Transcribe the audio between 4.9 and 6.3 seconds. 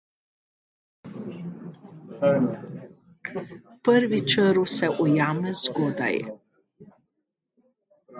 ujame zgodaj.